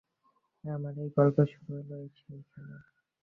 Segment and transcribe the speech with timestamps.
[0.63, 1.91] আমার এই গল্পের শুরু হইল
[2.17, 2.75] সেইখানে।